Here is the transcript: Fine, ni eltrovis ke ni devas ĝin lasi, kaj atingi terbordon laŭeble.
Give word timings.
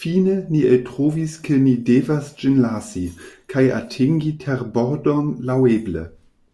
Fine, 0.00 0.34
ni 0.54 0.58
eltrovis 0.72 1.36
ke 1.46 1.56
ni 1.62 1.72
devas 1.90 2.28
ĝin 2.42 2.60
lasi, 2.66 3.04
kaj 3.54 3.66
atingi 3.80 4.36
terbordon 4.46 5.36
laŭeble. 5.52 6.08